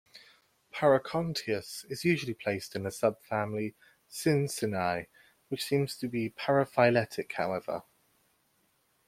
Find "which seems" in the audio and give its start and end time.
5.49-5.95